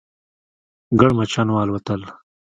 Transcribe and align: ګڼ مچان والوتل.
ګڼ 0.99 1.09
مچان 1.17 1.47
والوتل. 1.53 2.01